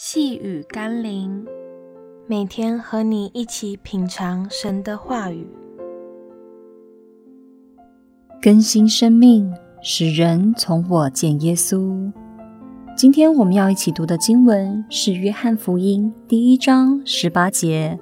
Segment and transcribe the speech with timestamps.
[0.00, 1.44] 细雨甘霖，
[2.28, 5.44] 每天和你一起品尝神的话语，
[8.40, 12.12] 更新生命，使人从我见耶稣。
[12.96, 17.98] 今天我们要一起读的经文是《约翰福音》第一章十八节：“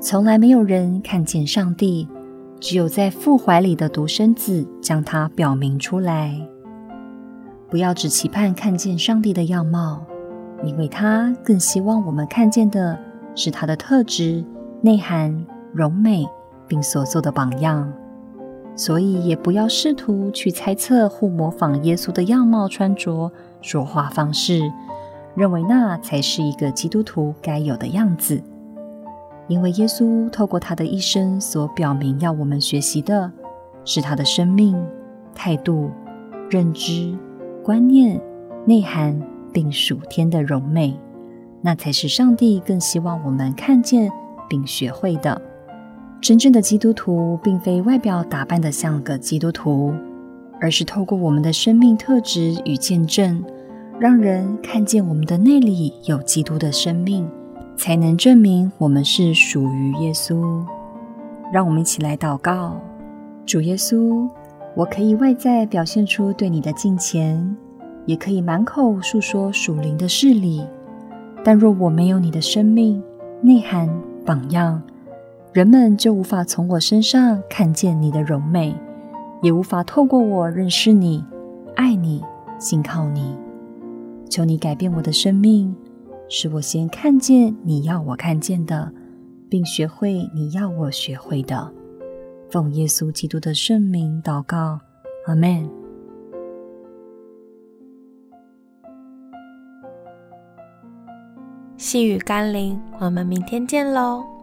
[0.00, 2.08] 从来没有人看见上帝，
[2.60, 6.40] 只有在父怀里的独生子将他表明出来。”
[7.68, 10.06] 不要只期盼看见上帝的样貌。
[10.62, 12.98] 因为他更希望我们看见的
[13.34, 14.44] 是他的特质、
[14.82, 16.26] 内涵、柔美，
[16.66, 17.90] 并所做的榜样，
[18.76, 23.32] 所以也不要试图去猜测或模仿耶稣的样貌、穿着、
[23.62, 24.70] 说话方式，
[25.34, 28.42] 认为那才是一个基督徒该有的样子。
[29.48, 33.32] 因为耶稣透过他的一生所表明要我们学习的，
[33.84, 34.80] 是他的生命、
[35.34, 35.90] 态度、
[36.48, 37.16] 认知、
[37.64, 38.20] 观念、
[38.66, 39.20] 内涵。
[39.52, 40.98] 并属天的荣美，
[41.62, 44.10] 那才是上帝更希望我们看见
[44.48, 45.40] 并学会的。
[46.20, 49.94] 真正的基督徒，并非外表打扮得像个基督徒，
[50.60, 53.42] 而是透过我们的生命特质与见证，
[53.98, 57.26] 让人看见我们的内里有基督的生命，
[57.76, 60.62] 才能证明我们是属于耶稣。
[61.52, 62.78] 让我们一起来祷告：
[63.46, 64.28] 主耶稣，
[64.76, 67.56] 我可以外在表现出对你的敬虔。
[68.06, 70.64] 也可以满口诉说属灵的事理，
[71.44, 73.02] 但若我没有你的生命、
[73.42, 73.88] 内涵、
[74.24, 74.82] 榜样，
[75.52, 78.74] 人们就无法从我身上看见你的柔美，
[79.42, 81.24] 也无法透过我认识你、
[81.76, 82.22] 爱你、
[82.58, 83.36] 信靠你。
[84.28, 85.74] 求你改变我的生命，
[86.28, 88.92] 使我先看见你要我看见的，
[89.48, 91.68] 并学会你要我学会的。
[92.48, 94.78] 奉耶稣基督的圣名祷告，
[95.26, 95.79] 阿门。
[101.80, 104.39] 细雨甘霖，我们明天见喽。